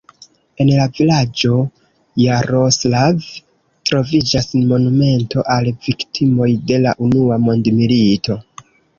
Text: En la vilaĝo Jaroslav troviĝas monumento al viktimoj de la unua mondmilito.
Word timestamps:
En 0.63 0.69
la 0.75 0.85
vilaĝo 0.99 1.57
Jaroslav 2.21 3.27
troviĝas 3.89 4.49
monumento 4.71 5.43
al 5.57 5.69
viktimoj 5.89 6.47
de 6.71 6.79
la 6.87 6.95
unua 7.09 7.37
mondmilito. 7.49 8.39